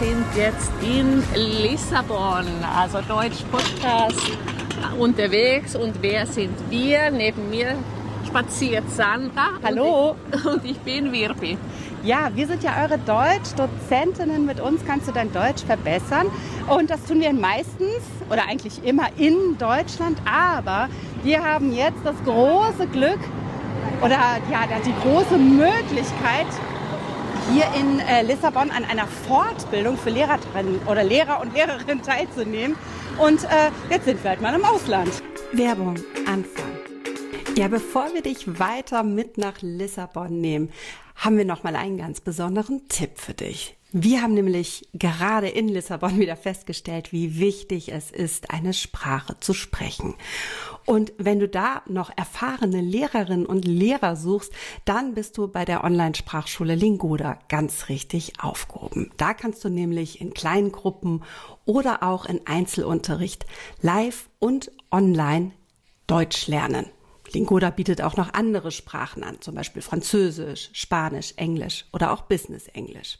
[0.00, 2.46] Wir sind jetzt in Lissabon,
[2.76, 4.30] also Deutsch Podcast
[4.96, 5.74] unterwegs.
[5.74, 7.10] Und wer sind wir?
[7.10, 7.74] Neben mir
[8.24, 9.48] spaziert Sandra.
[9.62, 10.10] Hallo.
[10.10, 11.58] Und ich, und ich bin Wirbi.
[12.04, 14.46] Ja, wir sind ja eure Deutsch-Dozentinnen.
[14.46, 16.28] Mit uns kannst du dein Deutsch verbessern.
[16.68, 20.18] Und das tun wir meistens oder eigentlich immer in Deutschland.
[20.24, 20.88] Aber
[21.24, 23.20] wir haben jetzt das große Glück
[24.00, 24.16] oder
[24.52, 26.46] ja, die große Möglichkeit,
[27.52, 32.76] hier in äh, Lissabon an einer Fortbildung für Lehrerinnen oder Lehrer und Lehrerinnen teilzunehmen.
[33.18, 35.10] Und äh, jetzt sind wir halt mal im Ausland.
[35.52, 36.78] Werbung Anfang.
[37.56, 40.70] Ja, bevor wir dich weiter mit nach Lissabon nehmen,
[41.16, 43.77] haben wir noch mal einen ganz besonderen Tipp für dich.
[43.90, 49.54] Wir haben nämlich gerade in Lissabon wieder festgestellt, wie wichtig es ist, eine Sprache zu
[49.54, 50.14] sprechen.
[50.84, 54.52] Und wenn du da noch erfahrene Lehrerinnen und Lehrer suchst,
[54.84, 59.10] dann bist du bei der Online-Sprachschule Lingoda ganz richtig aufgehoben.
[59.16, 61.22] Da kannst du nämlich in kleinen Gruppen
[61.64, 63.46] oder auch in Einzelunterricht
[63.80, 65.52] live und online
[66.06, 66.86] Deutsch lernen.
[67.32, 72.66] Lingoda bietet auch noch andere Sprachen an, zum Beispiel Französisch, Spanisch, Englisch oder auch Business
[72.68, 73.18] Englisch.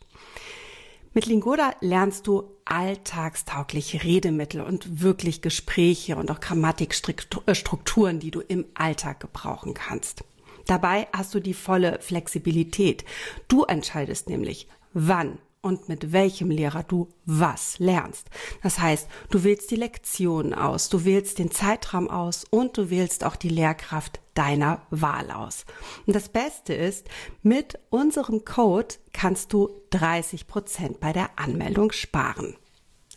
[1.15, 8.67] Mit Lingoda lernst du alltagstaugliche Redemittel und wirklich Gespräche und auch Grammatikstrukturen, die du im
[8.75, 10.23] Alltag gebrauchen kannst.
[10.67, 13.05] Dabei hast du die volle Flexibilität.
[13.49, 18.29] Du entscheidest nämlich, wann und mit welchem Lehrer du was lernst.
[18.63, 23.25] Das heißt, du wählst die Lektionen aus, du wählst den Zeitraum aus und du wählst
[23.25, 25.65] auch die Lehrkraft deiner Wahl aus.
[26.07, 27.09] Und das Beste ist,
[27.43, 32.57] mit unserem Code kannst du 30 Prozent bei der Anmeldung sparen.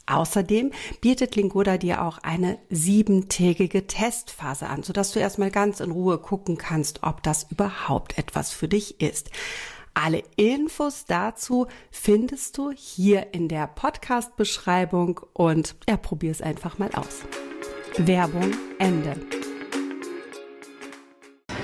[0.08, 6.18] Außerdem bietet Lingoda dir auch eine siebentägige Testphase an, sodass du erstmal ganz in Ruhe
[6.18, 9.30] gucken kannst, ob das überhaupt etwas für dich ist.
[9.94, 16.92] Alle Infos dazu findest du hier in der Podcast-Beschreibung und ja, probier es einfach mal
[16.96, 17.24] aus.
[17.98, 19.16] Werbung Ende.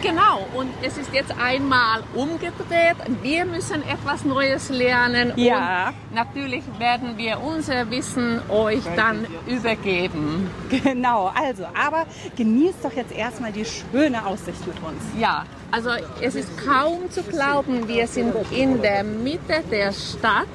[0.01, 2.97] Genau, und es ist jetzt einmal umgedreht.
[3.21, 5.33] Wir müssen etwas Neues lernen.
[5.35, 5.89] Ja.
[5.89, 10.49] Und natürlich werden wir unser Wissen euch dann übergeben.
[10.83, 15.01] Genau, also, aber genießt doch jetzt erstmal die schöne Aussicht mit uns.
[15.17, 15.89] Ja, also
[16.21, 20.47] es ist kaum zu glauben, wir sind in der Mitte der Stadt.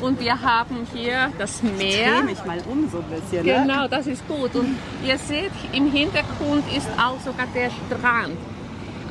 [0.00, 2.18] Und wir haben hier das Meer.
[2.18, 3.46] Dreh mich mal um so ein bisschen.
[3.46, 3.62] Ne?
[3.62, 4.54] Genau, das ist gut.
[4.54, 4.76] Und
[5.06, 8.36] ihr seht, im Hintergrund ist auch sogar der Strand.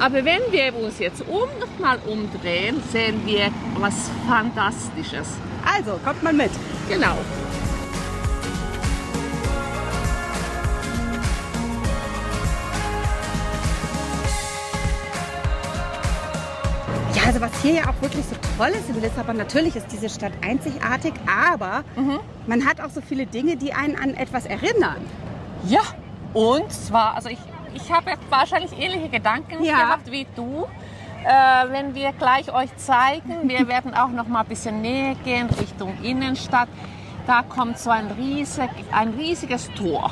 [0.04, 3.48] Aber wenn wir uns jetzt um nochmal umdrehen, sehen wir
[3.78, 3.94] was
[4.28, 5.30] Fantastisches.
[5.66, 6.52] Also, kommt mal mit.
[6.90, 7.16] Genau.
[17.16, 20.10] Ja, also was hier ja auch wirklich so toll ist in Lissabon, natürlich ist diese
[20.10, 22.20] Stadt einzigartig, aber Mhm.
[22.48, 24.98] man hat auch so viele Dinge, die einen an etwas erinnern.
[25.68, 25.82] Ja,
[26.34, 27.38] und zwar, also ich,
[27.74, 29.78] ich habe wahrscheinlich ähnliche Gedanken Ja.
[29.78, 30.66] gehabt wie du.
[31.26, 35.48] Äh, wenn wir gleich euch zeigen, wir werden auch noch mal ein bisschen näher gehen
[35.60, 36.68] Richtung Innenstadt.
[37.26, 40.12] Da kommt so ein, riesig, ein riesiges Tor.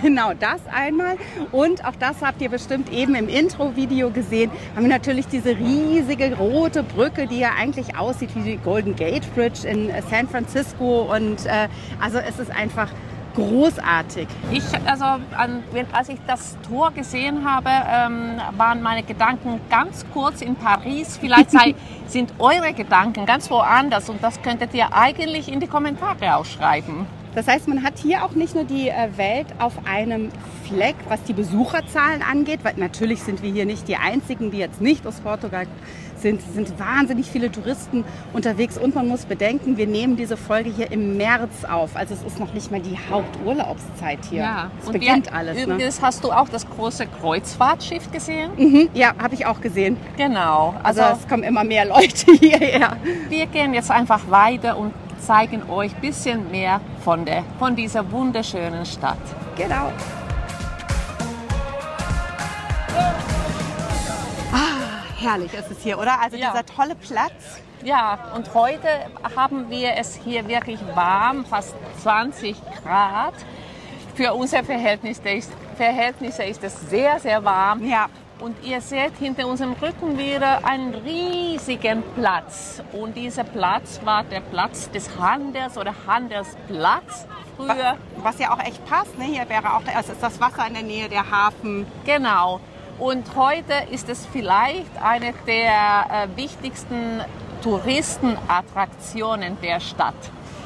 [0.00, 1.16] Genau, das einmal.
[1.52, 4.50] Und auch das habt ihr bestimmt eben im Intro-Video gesehen.
[4.74, 9.32] Haben wir natürlich diese riesige rote Brücke, die ja eigentlich aussieht wie die Golden Gate
[9.34, 11.02] Bridge in San Francisco.
[11.14, 11.68] Und äh,
[12.00, 12.88] also es ist einfach
[13.34, 14.28] großartig.
[14.50, 15.62] Ich, also, an,
[15.92, 21.18] als ich das Tor gesehen habe, ähm, waren meine Gedanken ganz kurz in Paris.
[21.18, 21.74] Vielleicht sei,
[22.06, 27.06] sind eure Gedanken ganz woanders und das könntet ihr eigentlich in die Kommentare auch schreiben.
[27.34, 30.30] Das heißt, man hat hier auch nicht nur die äh, Welt auf einem
[30.68, 34.80] Fleck, was die Besucherzahlen angeht, weil natürlich sind wir hier nicht die Einzigen, die jetzt
[34.80, 35.66] nicht aus Portugal
[36.16, 36.40] sind.
[36.40, 40.92] Es sind wahnsinnig viele Touristen unterwegs und man muss bedenken, wir nehmen diese Folge hier
[40.92, 41.96] im März auf.
[41.96, 44.70] Also es ist noch nicht mal die Haupturlaubszeit hier.
[44.80, 45.56] Es und beginnt wir, alles.
[45.56, 45.74] Ne?
[45.74, 48.50] Übrigens hast du auch das große Kreuzfahrtschiff gesehen?
[48.56, 49.96] Mhm, ja, habe ich auch gesehen.
[50.16, 50.74] Genau.
[50.82, 52.96] Also, Also es kommen immer mehr Leute hierher.
[53.28, 58.10] wir gehen jetzt einfach weiter und zeigen euch ein bisschen mehr von, der, von dieser
[58.10, 59.18] wunderschönen Stadt.
[59.56, 59.92] Genau.
[64.52, 66.20] Ah, herrlich ist es hier, oder?
[66.20, 66.50] Also Ja.
[66.50, 67.60] dieser tolle Platz.
[67.84, 68.88] Ja, und heute
[69.36, 73.34] haben wir es hier wirklich warm, fast 20 Grad.
[74.14, 77.84] Für unsere Verhältnisse ist, Verhältnisse ist es sehr, sehr warm.
[77.84, 78.06] Ja.
[78.42, 82.82] Und ihr seht hinter unserem Rücken wieder einen riesigen Platz.
[82.92, 87.96] Und dieser Platz war der Platz des Handels oder Handelsplatz früher.
[88.16, 89.26] Was ja auch echt passt, ne?
[89.26, 91.86] Hier wäre auch, es ist das Wasser in der Nähe, der Hafen.
[92.04, 92.58] Genau.
[92.98, 97.20] Und heute ist es vielleicht eine der äh, wichtigsten
[97.62, 100.16] Touristenattraktionen der Stadt?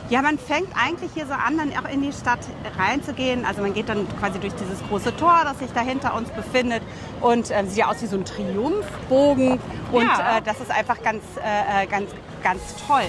[0.09, 2.39] Ja, man fängt eigentlich hier so an, dann auch in die Stadt
[2.79, 3.45] reinzugehen.
[3.45, 6.83] Also man geht dann quasi durch dieses große Tor, das sich da hinter uns befindet
[7.21, 9.59] und äh, sieht ja aus wie so ein Triumphbogen.
[9.91, 10.39] Und Ja.
[10.39, 12.11] äh, das ist einfach ganz, äh, äh, ganz,
[12.43, 13.03] ganz toll.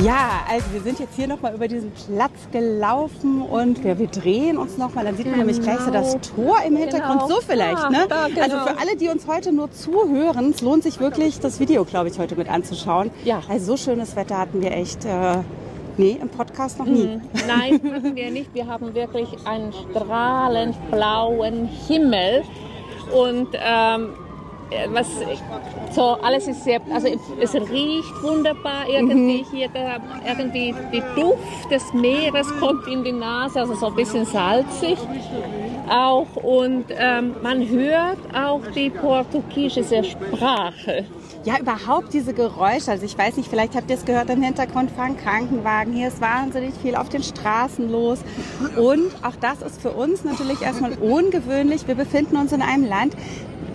[0.00, 4.56] Ja, also wir sind jetzt hier nochmal über diesen Platz gelaufen und wir, wir drehen
[4.56, 5.04] uns nochmal.
[5.04, 7.20] Dann sieht man nämlich gleich so das Tor im Hintergrund.
[7.22, 7.28] Genau.
[7.28, 8.06] So vielleicht, Ah, ne?
[8.08, 8.40] da, genau.
[8.40, 12.08] Also für alle, die uns heute nur zuhören, es lohnt sich wirklich, das Video, glaube
[12.08, 13.10] ich, heute mit anzuschauen.
[13.24, 13.42] Ja.
[13.50, 15.38] Also so schönes Wetter hatten wir echt, äh,
[15.98, 17.20] nee, im Podcast noch nie.
[17.46, 18.54] Nein, hatten wir nicht.
[18.54, 22.44] Wir haben wirklich einen strahlend blauen Himmel
[23.12, 24.14] und ähm,
[24.88, 25.08] was
[25.92, 27.08] so alles ist sehr, also
[27.40, 33.60] es riecht wunderbar irgendwie hier, da, irgendwie die Duft des Meeres kommt in die Nase,
[33.60, 34.98] also so ein bisschen salzig
[35.88, 41.04] auch und ähm, man hört auch die portugiesische Sprache.
[41.44, 42.92] Ja, überhaupt diese Geräusche.
[42.92, 45.92] Also ich weiß nicht, vielleicht habt ihr es gehört, im Hintergrund fahren Krankenwagen.
[45.92, 48.20] Hier ist wahnsinnig viel auf den Straßen los.
[48.76, 51.88] Und auch das ist für uns natürlich erstmal ungewöhnlich.
[51.88, 53.16] Wir befinden uns in einem Land,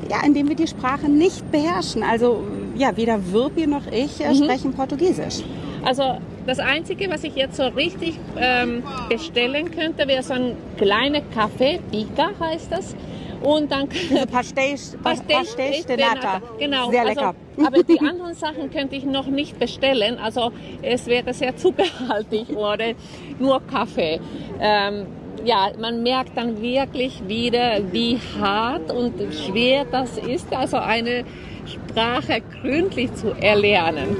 [0.10, 2.04] ja, in dem wir die Sprache nicht beherrschen.
[2.04, 2.44] Also
[2.76, 5.44] ja, weder Wirpi noch ich äh, sprechen Portugiesisch.
[5.84, 11.22] Also das Einzige, was ich jetzt so richtig ähm, bestellen könnte, wäre so ein kleiner
[11.22, 12.96] Kaffee, Pica heißt das.
[13.42, 16.42] Und dann Diese Pastéis, Pastéis de Nata.
[16.58, 16.90] Genau.
[16.90, 17.36] Sehr also, lecker.
[17.66, 20.18] aber die anderen Sachen könnte ich noch nicht bestellen.
[20.18, 20.52] Also
[20.82, 22.94] es wäre sehr zuckerhaltig oder
[23.40, 24.20] nur Kaffee.
[24.60, 25.06] Ähm,
[25.48, 31.24] ja, man merkt dann wirklich wieder, wie hart und schwer das ist, also eine
[31.66, 34.18] Sprache gründlich zu erlernen.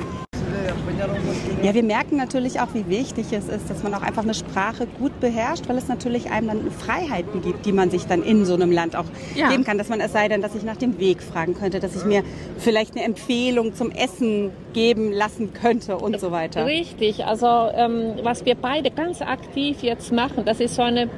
[1.68, 4.88] Ja, wir merken natürlich auch, wie wichtig es ist, dass man auch einfach eine Sprache
[4.88, 8.54] gut beherrscht, weil es natürlich einem dann Freiheiten gibt, die man sich dann in so
[8.54, 9.04] einem Land auch
[9.36, 9.50] Ja.
[9.50, 9.78] geben kann.
[9.78, 12.24] Dass man es sei denn, dass ich nach dem Weg fragen könnte, dass ich mir
[12.58, 16.66] vielleicht eine Empfehlung zum Essen geben lassen könnte und so weiter.
[16.66, 21.10] Richtig, also ähm, was wir beide ganz aktiv jetzt machen, das ist so eine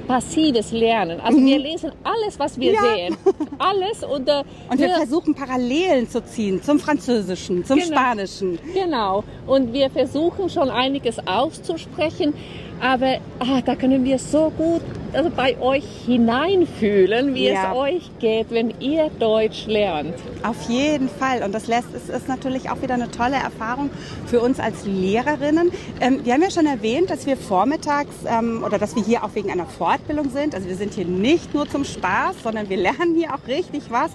[0.00, 1.20] passives Lernen.
[1.20, 2.74] Also wir lesen alles, was wir Mhm.
[2.76, 2.94] Ja.
[2.94, 3.16] sehen.
[3.58, 7.88] Alles und, äh, Und wir wir- versuchen Parallelen zu ziehen zum Französischen, zum Genau.
[7.92, 8.58] Spanischen.
[8.74, 9.24] Genau.
[9.46, 12.34] Und wir versuchen schon einiges auszusprechen,
[12.80, 14.80] aber ah, da können wir so gut
[15.12, 17.70] also bei euch hineinfühlen, wie Ja.
[17.72, 20.14] es euch geht, wenn ihr Deutsch lernt.
[20.42, 21.42] Auf jeden Fall.
[21.44, 23.90] Und das lässt, es ist natürlich auch wieder eine tolle Erfahrung
[24.26, 25.70] für uns als Lehrerinnen.
[26.00, 29.34] Ähm, wir haben ja schon erwähnt, dass wir vormittags ähm, oder dass wir hier auch
[29.34, 30.54] wegen einer Fortbildung sind.
[30.54, 34.12] Also wir sind hier nicht nur zum Spaß, sondern wir lernen hier auch richtig was.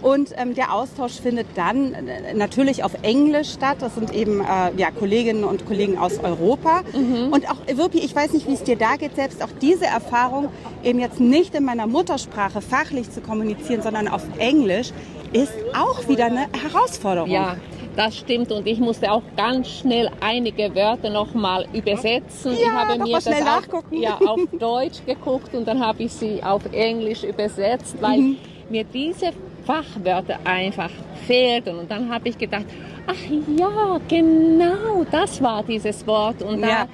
[0.00, 3.76] Und ähm, der Austausch findet dann äh, natürlich auf Englisch statt.
[3.80, 6.80] Das sind eben äh, ja, Kolleginnen und Kollegen aus Europa.
[7.30, 10.48] Und auch Wirpi, ich weiß nicht, wie es dir da geht, selbst auch diese Erfahrung,
[10.82, 14.92] eben jetzt nicht in meiner Muttersprache fachlich zu kommunizieren, sondern auf Englisch,
[15.34, 17.30] ist auch wieder eine Herausforderung.
[17.30, 17.56] Ja,
[17.96, 22.52] das stimmt und ich musste auch ganz schnell einige Wörter nochmal übersetzen.
[22.52, 26.12] ich Ja, habe noch mir das auf, ja, auf Deutsch geguckt und dann habe ich
[26.12, 28.38] sie auf Englisch übersetzt, weil Mhm.
[28.68, 29.30] mir diese
[29.64, 30.90] Fachwörter einfach
[31.26, 32.64] fehlten und dann habe ich gedacht,
[33.06, 36.86] ach ja, genau, das war dieses Wort und Ja.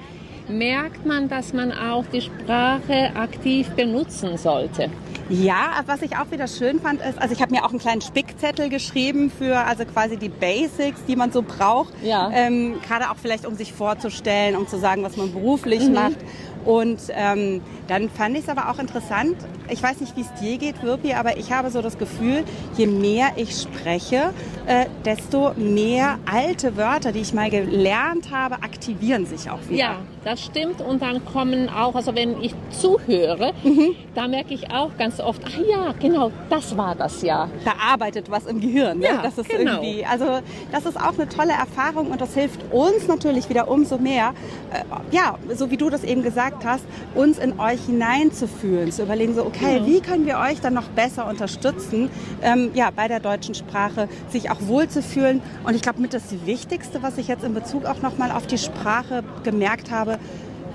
[0.47, 4.89] da merkt man, dass man auch die Sprache aktiv benutzen sollte.
[5.29, 8.01] Ja, was ich auch wieder schön fand, ist, also ich habe mir auch einen kleinen
[8.01, 11.93] Spickzettel geschrieben für also quasi die Basics, die man so braucht.
[12.01, 12.31] Ja.
[12.33, 15.93] Ähm, Gerade auch vielleicht, um sich vorzustellen, um zu sagen, was man beruflich Mhm.
[15.93, 16.17] macht.
[16.65, 19.35] Und ähm, dann fand ich es aber auch interessant.
[19.69, 22.43] Ich weiß nicht, wie es dir geht, Wirpi, aber ich habe so das Gefühl,
[22.77, 24.31] je mehr ich spreche,
[24.65, 29.77] äh, desto mehr alte Wörter, die ich mal gelernt habe, aktivieren sich auch wieder.
[29.79, 30.81] Ja, das stimmt.
[30.81, 33.95] Und dann kommen auch, also wenn ich zuhöre, Mhm.
[34.15, 37.49] da merke ich auch ganz oft, ah ja, genau, das war das ja.
[37.65, 38.99] da arbeitet was im Gehirn.
[38.99, 39.05] Ne?
[39.05, 39.81] Ja, das ist genau.
[39.81, 40.39] irgendwie, also
[40.71, 44.33] das ist auch eine tolle Erfahrung und das hilft uns natürlich wieder umso mehr,
[44.71, 44.83] äh,
[45.15, 46.83] ja, so wie du das eben gesagt hast,
[47.15, 51.27] uns in euch hineinzufühlen, zu überlegen, so okay, wie können wir euch dann noch besser
[51.27, 52.09] unterstützen,
[52.41, 55.41] ähm, ja, bei der deutschen Sprache, sich auch wohlzufühlen.
[55.65, 58.57] Und ich glaube, mit das Wichtigste, was ich jetzt in Bezug auch nochmal auf die
[58.57, 60.19] Sprache gemerkt habe,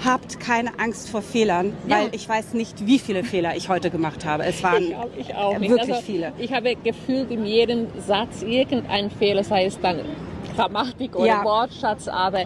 [0.04, 1.98] Habt keine Angst vor Fehlern, Ja.
[1.98, 4.42] weil ich weiß nicht, wie viele Fehler ich heute gemacht habe.
[4.44, 6.32] Es waren Ich auch, ich auch wirklich also, viele.
[6.38, 10.00] Ich habe gefühlt in jedem Satz irgendein Fehler, sei es dann
[10.56, 11.44] Grammatik oder Ja.
[11.44, 12.40] Wortschatz, aber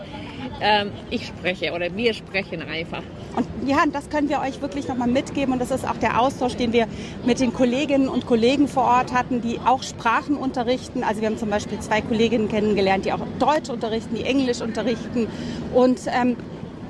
[0.60, 3.02] ähm, ich spreche oder wir sprechen einfach.
[3.36, 5.52] Und ja, das können wir euch wirklich nochmal mitgeben.
[5.52, 6.86] Und das ist auch der Austausch, den wir
[7.25, 11.04] mit den Kolleginnen und Kollegen vor Ort hatten, die auch Sprachen unterrichten.
[11.04, 15.28] Also wir haben zum Beispiel zwei Kolleginnen kennengelernt, die auch Deutsch unterrichten, die Englisch unterrichten.
[15.75, 16.36] Und ähm,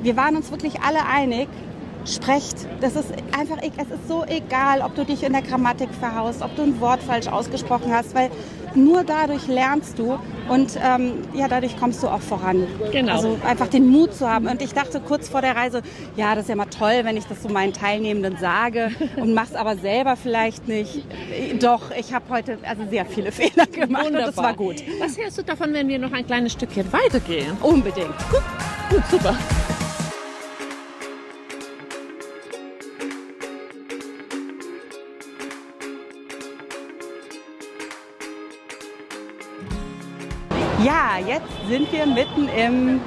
[0.03, 1.49] wir waren uns wirklich alle einig,
[2.05, 2.69] sprecht.
[2.81, 6.43] Das ist einfach, e- es ist so egal, ob du dich in der Grammatik verhaust,
[6.43, 8.31] ob du ein Wort falsch ausgesprochen hast, weil
[8.77, 10.19] nur dadurch lernst du
[10.49, 12.67] und ähm, ja, dadurch kommst du auch voran.
[12.93, 13.13] Genau.
[13.13, 14.47] Also einfach den Mut zu haben.
[14.47, 15.83] Und ich dachte kurz vor der Reise,
[16.17, 19.55] ja, das ist ja mal toll, wenn ich das so meinen Teilnehmenden sage und mach's
[19.55, 21.03] aber selber vielleicht nicht.
[21.61, 24.83] Doch, ich habe heute also sehr viele Fehler gemacht und das war gut.
[25.01, 27.57] Was hältst du davon, wenn wir noch ein kleines Stückchen weitergehen?
[27.61, 28.15] Unbedingt.
[28.31, 28.43] Gut.
[28.91, 29.37] Gut, super.
[40.85, 43.01] Ja, jetzt sind wir mitten im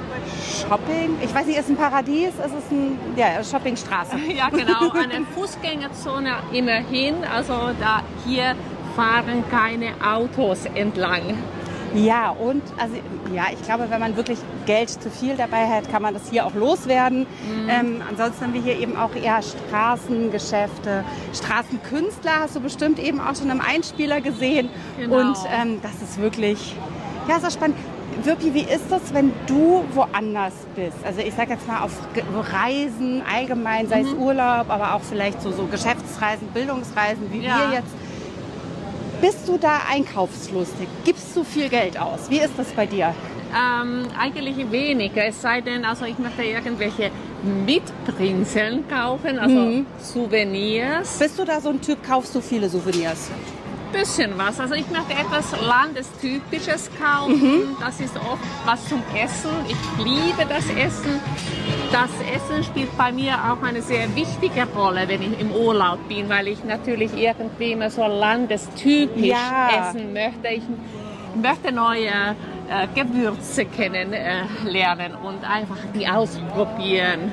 [0.60, 1.16] Shopping.
[1.22, 2.30] Ich weiß nicht, ist es ein Paradies?
[2.30, 4.16] Ist es ein ja, Shoppingstraße?
[4.34, 7.24] Ja, genau, eine Fußgängerzone immerhin.
[7.24, 8.56] Also da hier
[8.96, 11.22] fahren keine Autos entlang.
[11.94, 12.96] Ja, und also
[13.34, 16.46] ja, ich glaube, wenn man wirklich Geld zu viel dabei hat, kann man das hier
[16.46, 17.26] auch loswerden.
[17.68, 23.34] Ähm, ansonsten haben wir hier eben auch eher Straßengeschäfte, Straßenkünstler hast du bestimmt eben auch
[23.34, 24.68] schon im Einspieler gesehen.
[24.98, 25.20] Genau.
[25.20, 26.76] Und ähm, das ist wirklich,
[27.30, 27.76] ja, so spannend.
[28.24, 30.96] Wirpi, wie ist das, wenn du woanders bist?
[31.04, 31.92] Also ich sage jetzt mal auf
[32.52, 37.70] Reisen allgemein, sei es Urlaub, aber auch vielleicht so, so Geschäftsreisen, Bildungsreisen wie Ja.
[37.70, 37.92] wir jetzt.
[39.22, 40.88] Bist du da einkaufslustig?
[41.04, 42.28] Gibst du viel Geld aus?
[42.28, 43.14] Wie ist das bei dir?
[43.54, 47.10] Ähm, eigentlich weniger, es sei denn, also ich möchte irgendwelche
[47.66, 51.18] Mitbringseln kaufen, also Souvenirs.
[51.18, 53.30] Bist du da so ein Typ, kaufst du viele Souvenirs?
[53.92, 54.58] Bisschen was.
[54.60, 57.76] Also ich möchte etwas Landestypisches kaufen.
[57.80, 59.50] Das ist oft was zum Essen.
[59.68, 61.20] Ich liebe das Essen.
[61.92, 66.28] Das Essen spielt bei mir auch eine sehr wichtige Rolle, wenn ich im Urlaub bin,
[66.28, 69.88] weil ich natürlich irgendwie immer so landestypisch Ja.
[69.90, 70.48] essen möchte.
[70.48, 70.62] Ich
[71.40, 72.08] möchte neue
[72.68, 77.32] äh, Gewürze kennenlernen und einfach die ausprobieren.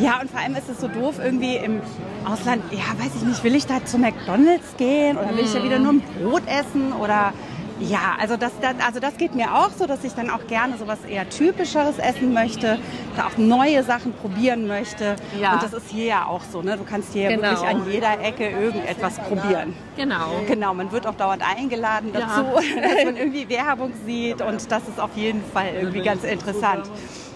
[0.00, 1.80] Ja, und vor allem ist es so doof, irgendwie im
[2.24, 5.62] Ausland, ja, weiß ich nicht, will ich da zu McDonalds gehen oder will ich da
[5.62, 7.32] wieder nur ein Brot essen oder
[7.80, 10.76] ja, also das, das, also das geht mir auch so, dass ich dann auch gerne
[10.76, 12.78] sowas eher typischeres essen möchte,
[13.16, 15.16] da auch neue Sachen probieren möchte.
[15.40, 15.54] Ja.
[15.54, 16.76] Und das ist hier ja auch so, ne?
[16.76, 17.42] Du kannst hier Genau.
[17.42, 19.72] wirklich an jeder Ecke irgendetwas probieren.
[19.96, 20.28] Genau.
[20.46, 22.20] Genau, man wird auch dauernd eingeladen Ja.
[22.20, 22.44] dazu,
[22.82, 26.82] dass man irgendwie Werbung sieht und das ist auf jeden Fall irgendwie ganz interessant.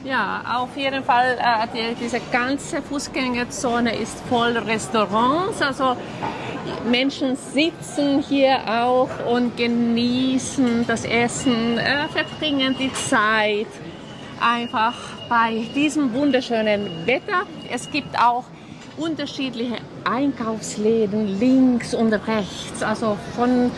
[0.04, 5.62] Ja, auf jeden Fall, äh, die, diese ganze Fußgängerzone ist voll Restaurants.
[5.62, 5.96] Also
[6.90, 13.66] Menschen sitzen hier auch und genießen das Essen, äh, verbringen die Zeit
[14.38, 14.94] einfach
[15.30, 17.46] bei diesem wunderschönen Wetter.
[17.73, 18.44] Es gibt auch
[18.99, 23.70] unterschiedliche Einkaufsläden links und rechts, also von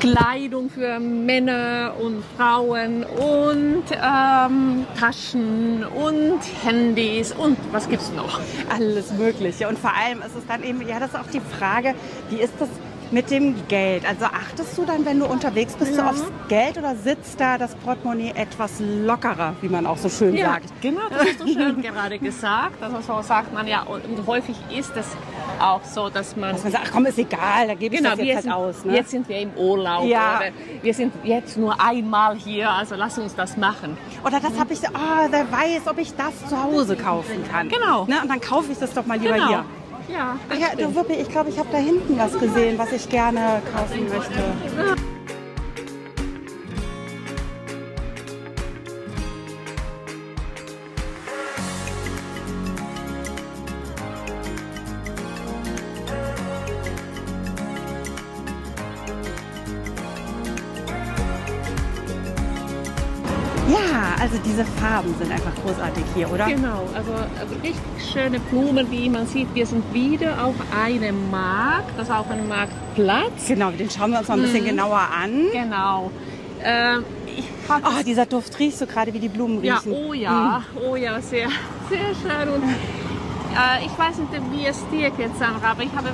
[0.00, 8.40] Kleidung für Männer und Frauen und ähm, Taschen und Handys und was gibt's noch?
[8.68, 9.68] Alles Mögliche.
[9.68, 11.94] Und vor allem ist es dann eben, ja, das ist auch die Frage,
[12.30, 12.68] wie ist das
[13.10, 14.04] mit dem Geld?
[14.08, 17.74] Also achtest du dann, wenn du unterwegs bist, so aufs Geld oder sitzt da das
[17.76, 20.66] Portemonnaie etwas lockerer, wie man auch so schön sagt?
[20.80, 22.82] genau, das hast du schön gerade gesagt.
[22.82, 25.06] Also so sagt man ja und häufig ist es
[25.60, 28.14] auch so, dass man Dass man sagt, ach komm, ist egal, da gebe ich Genau,
[28.16, 28.84] das jetzt sind, halt aus.
[28.84, 28.94] Ne?
[28.96, 30.04] jetzt sind wir im Urlaub.
[30.06, 30.40] Ja.
[30.82, 33.96] Wir sind jetzt nur einmal hier, also lass uns das machen.
[34.24, 37.68] Oder das habe ich so, ah, wer weiß, ob ich das zu Hause kaufen kann.
[37.68, 38.04] Genau.
[38.04, 38.16] Ne?
[38.22, 39.48] Und dann kaufe ich das doch mal lieber Genau.
[39.48, 39.64] hier.
[40.12, 43.08] Ja, Ach ja, du Wuppi, ich glaube, ich habe da hinten was gesehen, was ich
[43.08, 45.15] gerne kaufen möchte.
[64.20, 66.46] Also diese Farben sind einfach großartig hier, oder?
[66.46, 69.54] Genau, also also richtig schöne Blumen, wie man sieht.
[69.54, 73.46] Wir sind wieder auf einem Markt, das ist auf einem Marktplatz.
[73.48, 75.46] Genau, den schauen wir uns mal ein bisschen genauer an.
[75.52, 76.10] Genau.
[76.62, 77.04] Ähm,
[77.68, 79.92] Oh, dieser Duft riecht so gerade wie die Blumen ja, riechen.
[79.92, 81.48] oh ja, oh ja, sehr,
[81.90, 82.48] sehr schön.
[82.54, 86.10] Und äh, ich weiß nicht, wie es dir geht, Sandra, aber ich habe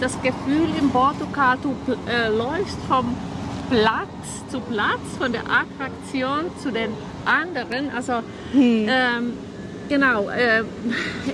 [0.00, 1.74] das Gefühl, in Portugal, du
[2.10, 3.14] äh, läufst vom
[3.70, 6.90] Platz zu Platz, von der Attraktion zu den
[7.24, 7.90] anderen.
[7.94, 8.14] Also,
[8.54, 9.34] ähm,
[9.88, 10.28] genau.
[10.30, 10.62] Äh,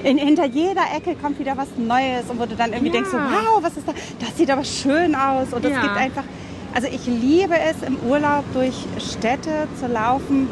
[0.02, 2.92] In, hinter jeder Ecke kommt wieder was Neues und wo du dann irgendwie Ja.
[2.94, 3.92] denkst, so, wow, was ist da?
[4.20, 5.52] Das sieht aber schön aus.
[5.52, 5.80] Und es Ja.
[5.80, 6.24] gibt einfach,
[6.74, 10.48] also ich liebe es im Urlaub durch Städte zu laufen,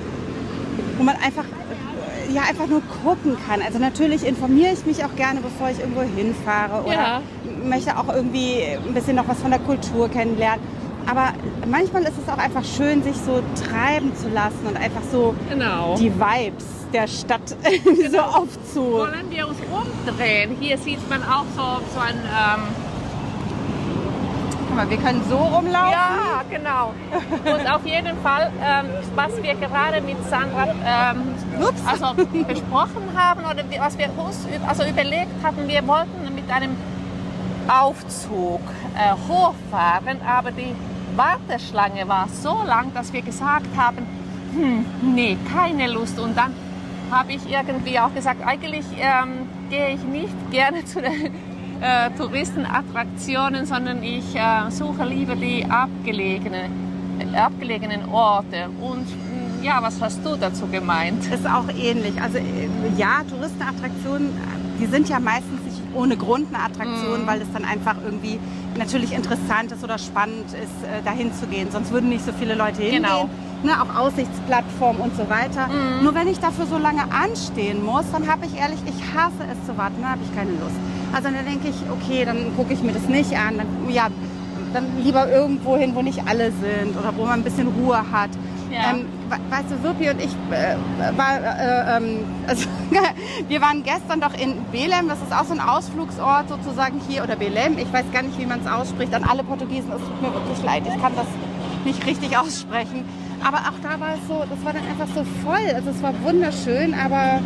[0.97, 3.61] wo man einfach, äh, ja, einfach nur gucken kann.
[3.61, 7.23] Also natürlich informiere ich mich auch gerne, bevor ich irgendwo hinfahre oder Ja.
[7.65, 10.61] möchte auch irgendwie ein bisschen noch was von der Kultur kennenlernen.
[11.09, 11.33] Aber
[11.67, 15.95] manchmal ist es auch einfach schön, sich so treiben zu lassen und einfach so Genau.
[15.97, 17.49] die Vibes der Stadt
[18.11, 18.93] so aufzu.
[18.93, 20.57] Wollen wir uns umdrehen?
[20.61, 22.15] Hier sieht man auch so, so ein...
[22.17, 22.63] Ähm,
[24.69, 25.91] Guck mal, wir können so rumlaufen.
[25.93, 26.93] ja, genau.
[27.45, 31.35] Und auf jeden Fall, ähm, was wir gerade mit Sandra ähm,
[31.87, 32.15] also
[32.47, 36.75] besprochen haben oder was wir uns also überlegt hatten, wir wollten mit einem
[37.69, 38.61] Aufzug
[38.97, 40.75] äh, hochfahren, aber die
[41.17, 44.07] Warteschlange war so lang, dass wir gesagt haben,
[44.55, 46.19] hm, nee, keine Lust.
[46.19, 46.55] Und dann
[47.11, 51.33] habe ich irgendwie auch gesagt, eigentlich ähm, gehe ich nicht gerne zu den
[51.81, 56.71] äh, Touristenattraktionen, sondern ich äh, suche lieber die abgelegenen,
[57.19, 58.69] äh, abgelegenen Orte.
[58.81, 61.25] Und mh, ja, was hast du dazu gemeint?
[61.33, 62.21] Ist auch ähnlich.
[62.21, 64.31] Also äh, ja, Touristenattraktionen,
[64.81, 65.62] die sind ja meistens
[65.95, 67.27] ohne Grund eine Attraktion, Mhm.
[67.27, 68.39] weil es dann einfach irgendwie
[68.79, 70.55] natürlich interessant ist oder spannend ist,
[70.89, 71.69] äh, dahin zu gehen.
[71.71, 73.03] Sonst würden nicht so viele Leute hingehen.
[73.03, 73.29] Genau.
[73.63, 75.69] Ne, auch Aussichtsplattformen und so weiter.
[75.69, 76.03] Mhm.
[76.05, 79.67] Nur wenn ich dafür so lange anstehen muss, dann habe ich ehrlich, ich hasse es
[79.67, 80.75] zu warten, dann habe ich keine Lust.
[81.13, 83.59] Also dann denke ich, okay, dann gucke ich mir das nicht an.
[83.59, 84.09] Dann, ja,
[84.73, 88.31] dann lieber irgendwo hin, wo nicht alle sind oder wo man ein bisschen Ruhe hat.
[88.73, 88.91] Ja.
[88.91, 90.77] Ähm, we- weißt du, Wirpi und ich äh,
[91.17, 92.67] war, äh, ähm, also,
[93.49, 97.37] wir waren gestern doch in Belem, das ist auch so ein Ausflugsort sozusagen hier, oder
[97.37, 100.33] Belem, ich weiß gar nicht, wie man es ausspricht, an alle Portugiesen, es tut mir
[100.33, 101.27] wirklich leid, ich kann das
[101.85, 103.05] nicht richtig aussprechen.
[103.45, 106.13] Aber auch da war es so, das war dann einfach so voll, also es war
[106.23, 107.41] wunderschön, aber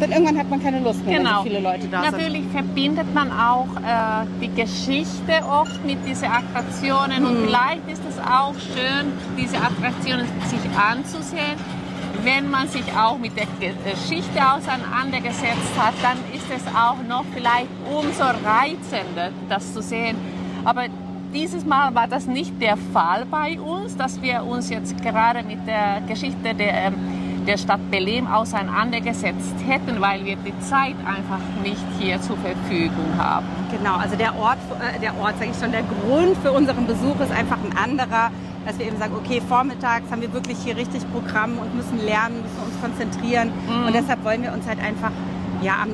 [0.00, 1.38] dann irgendwann hat man keine Lust mehr, wenn Genau.
[1.38, 2.12] so viele Leute da sind.
[2.12, 7.26] Natürlich verbindet man auch äh, die Geschichte oft mit diesen Attraktionen Mhm.
[7.28, 11.56] und vielleicht ist es auch schön, diese Attraktionen sich anzusehen.
[12.24, 17.24] Wenn man sich auch mit der Ge- Geschichte auseinandergesetzt hat, dann ist es auch noch
[17.34, 20.16] vielleicht umso reizender, das zu sehen.
[20.64, 20.84] Aber
[21.32, 25.66] dieses Mal war das nicht der Fall bei uns, dass wir uns jetzt gerade mit
[25.66, 26.94] der Geschichte der, ähm,
[27.46, 33.46] der Stadt Belém auseinandergesetzt hätten, weil wir die Zeit einfach nicht hier zur Verfügung haben.
[33.70, 37.18] Genau, also der Ort, äh, der Ort, sage ich schon, der Grund für unseren Besuch
[37.20, 38.30] ist einfach ein anderer,
[38.66, 42.42] dass wir eben sagen, okay, vormittags haben wir wirklich hier richtig Programm und müssen lernen,
[42.42, 43.52] müssen uns konzentrieren
[43.86, 45.12] und deshalb wollen wir uns halt einfach
[45.62, 45.90] ja, am,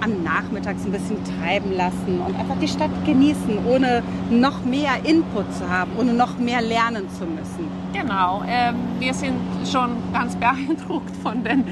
[0.00, 4.92] am Nachmittag so ein bisschen treiben lassen und einfach die Stadt genießen, ohne noch mehr
[5.04, 7.68] Input zu haben, ohne noch mehr lernen zu müssen.
[7.92, 9.34] Genau, ähm, wir sind
[9.70, 11.64] schon ganz beeindruckt von den,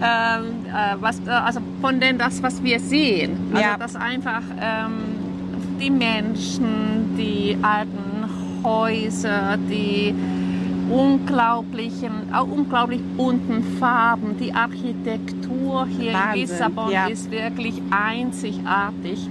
[0.00, 3.36] ähm, äh, was, äh, also von den das, was wir sehen.
[3.52, 3.76] Also Ja.
[3.76, 4.92] dass einfach ähm,
[5.80, 10.14] die Menschen, die alten Häuser, die
[10.90, 17.06] unglaublichen, auch unglaublich bunten Farben, die Architektur hier Wahnsinn, in Lissabon ja.
[17.06, 19.28] ist wirklich einzigartig.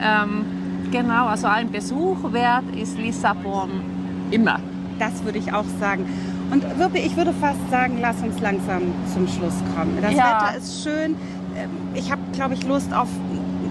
[0.00, 0.44] Ähm,
[0.90, 3.70] genau, also ein Besuch wert ist Lissabon
[4.30, 4.60] immer.
[4.98, 6.06] Das würde ich auch sagen.
[6.50, 9.98] Und Wirpi, ich würde fast sagen, lass uns langsam zum Schluss kommen.
[10.00, 10.42] Das Ja.
[10.42, 11.14] Wetter ist schön.
[11.56, 13.08] Ähm, Ich habe, glaube ich, Lust auf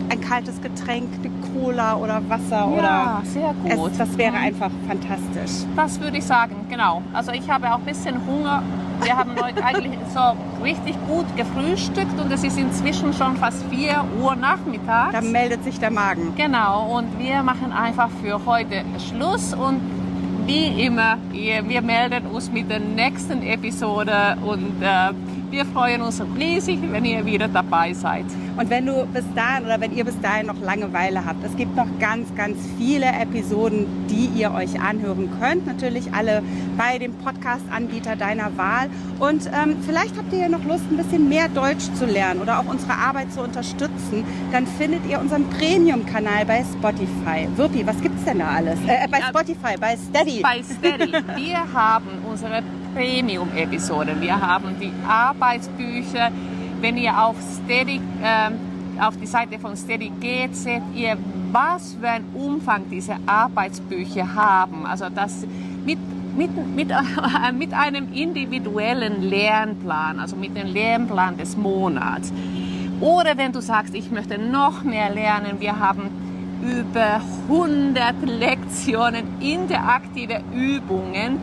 [0.10, 3.91] ein kaltes Getränk, eine Cola oder Wasser Ja, oder sehr es, gut.
[3.98, 4.43] das wäre Mhm.
[4.43, 5.65] einfach fantastisch.
[5.76, 7.02] Das würde ich sagen, genau.
[7.13, 8.63] Also ich habe auch ein bisschen Hunger.
[9.04, 14.04] Wir haben heute eigentlich so richtig gut gefrühstückt und es ist inzwischen schon fast 4
[14.22, 15.12] Uhr nachmittags.
[15.13, 16.34] Da meldet sich der Magen.
[16.36, 19.82] Genau, und wir machen einfach für heute Schluss und
[20.46, 25.12] wie immer, wir wir melden uns mit der nächsten Episode und äh,
[25.52, 28.26] wir freuen uns riesig, wenn ihr wieder dabei seid.
[28.58, 31.76] Und wenn du bis dahin oder wenn ihr bis dahin noch Langeweile habt, es gibt
[31.76, 35.67] noch ganz, ganz viele Episoden, die ihr euch anhören könnt.
[35.67, 36.41] Natürlich alle
[36.76, 38.89] bei dem Podcast-Anbieter deiner Wahl.
[39.20, 42.60] Und ähm, vielleicht habt ihr ja noch Lust, ein bisschen mehr Deutsch zu lernen oder
[42.60, 44.24] auch unsere Arbeit zu unterstützen.
[44.52, 47.48] Dann findet ihr unseren Premium-Kanal bei Spotify.
[47.56, 48.80] Wirpi, was gibt's denn da alles?
[48.88, 49.28] Äh, bei Ja.
[49.30, 50.41] Spotify, bei Steady.
[50.41, 52.63] Bei Steady, wir haben unsere
[52.96, 54.20] Premium-Episoden.
[54.20, 56.32] Wir haben die Arbeitsbücher.
[56.80, 58.54] Wenn ihr auf Steady, ähm,
[59.00, 61.18] auf die Seite von Steady geht, seht ihr,
[61.52, 64.86] was für einen Umfang diese Arbeitsbücher haben.
[64.86, 65.46] Also das
[65.86, 65.98] mit,
[66.36, 72.32] mit, mit, äh, mit einem individuellen Lernplan, also mit dem Lernplan des Monats.
[73.00, 76.10] Oder wenn du sagst, ich möchte noch mehr lernen, wir haben
[76.62, 81.40] über 100 Lektionen interaktive Übungen.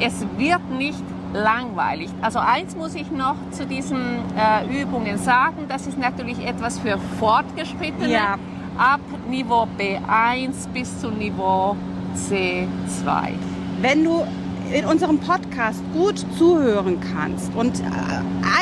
[0.00, 2.10] Es wird nicht langweilig.
[2.20, 6.98] Also eins muss ich noch zu diesen äh, Übungen sagen, das ist natürlich etwas für
[7.18, 8.10] Fortgeschrittene.
[8.12, 8.38] Ja.
[8.78, 11.76] Ab Niveau B1 bis zu Niveau
[12.16, 13.32] C2.
[13.80, 14.26] Wenn du
[14.72, 17.82] in unserem Podcast gut zuhören kannst und äh,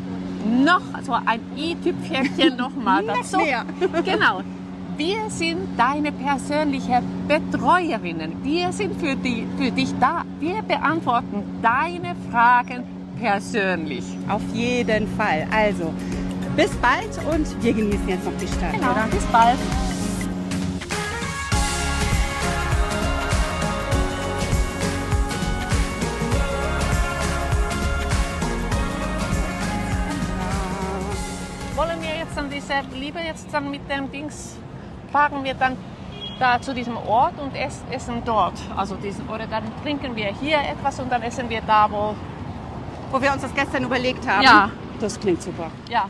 [0.44, 3.38] noch, so ein i-Tüpfelchen nochmal Noch dazu.
[3.38, 3.64] mehr.
[4.04, 4.40] genau.
[4.96, 8.44] Wir sind deine persönliche Betreuerinnen.
[8.44, 10.22] Wir sind für, die, für dich da.
[10.38, 12.84] Wir beantworten deine Fragen
[13.18, 14.04] persönlich.
[14.28, 15.46] Auf jeden Fall.
[15.52, 15.92] Also,
[16.54, 18.92] bis bald und wir genießen jetzt noch die Stadt, Genau.
[18.92, 19.06] oder?
[19.10, 19.58] Bis bald.
[32.74, 34.56] Diese, lieber jetzt dann mit dem Dings,
[35.12, 35.76] fahren wir dann
[36.40, 38.54] da zu diesem Ort und ess, essen dort.
[38.76, 42.14] Also diesen, oder dann trinken wir hier etwas und dann essen wir da, wo,
[43.12, 44.42] Wo wir uns das gestern überlegt haben.
[44.42, 44.70] Ja.
[45.00, 45.70] Das klingt super.
[45.88, 46.06] ja,